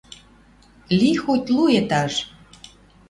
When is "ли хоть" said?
0.99-1.51